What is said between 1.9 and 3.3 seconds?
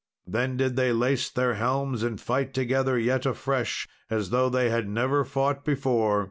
and fight together yet